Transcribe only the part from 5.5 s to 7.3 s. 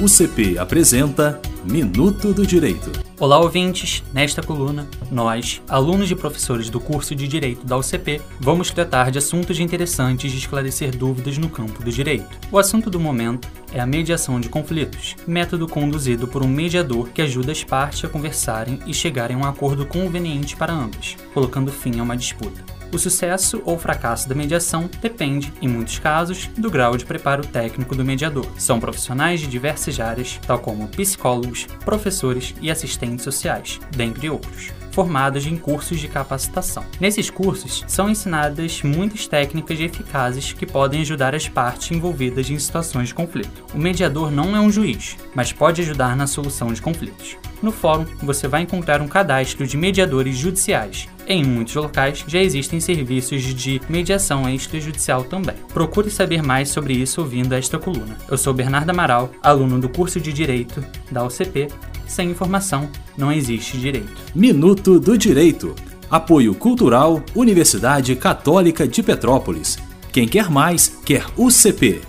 alunos e professores do curso de